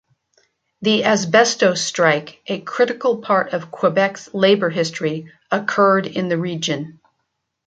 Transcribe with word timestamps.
The 0.81 1.03
Asbestos 1.05 1.79
Strike, 1.79 2.41
a 2.47 2.59
critical 2.61 3.19
part 3.19 3.53
of 3.53 3.69
Quebec's 3.69 4.33
labour 4.33 4.71
history, 4.71 5.31
occurred 5.51 6.07
in 6.07 6.27
the 6.27 6.39
region. 6.39 6.99